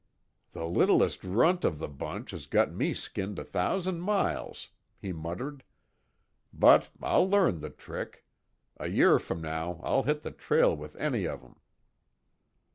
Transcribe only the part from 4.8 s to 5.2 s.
he